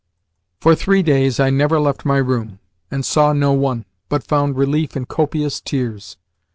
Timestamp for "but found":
4.09-4.57